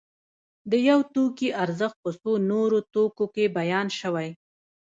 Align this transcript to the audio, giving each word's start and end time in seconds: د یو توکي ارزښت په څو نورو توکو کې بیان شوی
د 0.71 0.73
یو 0.89 0.99
توکي 1.13 1.49
ارزښت 1.63 1.97
په 2.03 2.11
څو 2.21 2.31
نورو 2.51 2.77
توکو 2.93 3.25
کې 3.33 3.45
بیان 3.57 3.87
شوی 3.99 4.29